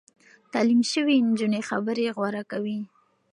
[0.53, 2.79] تعليم شوې نجونې خبرې غوره کوي.